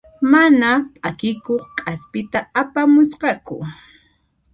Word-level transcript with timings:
Mana 0.31 0.69
p'akikuq 1.01 1.63
k'aspita 1.77 2.39
apamusqaku. 2.61 3.55